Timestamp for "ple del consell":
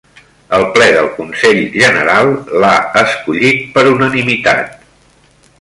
0.77-1.61